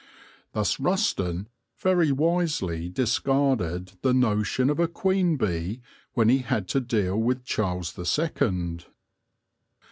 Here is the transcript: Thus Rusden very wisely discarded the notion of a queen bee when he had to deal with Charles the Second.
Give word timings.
Thus 0.53 0.77
Rusden 0.79 1.45
very 1.77 2.11
wisely 2.11 2.89
discarded 2.89 3.91
the 4.01 4.15
notion 4.15 4.71
of 4.71 4.79
a 4.79 4.87
queen 4.87 5.37
bee 5.37 5.79
when 6.15 6.27
he 6.27 6.39
had 6.39 6.67
to 6.69 6.79
deal 6.79 7.15
with 7.15 7.45
Charles 7.45 7.93
the 7.93 8.07
Second. 8.07 8.87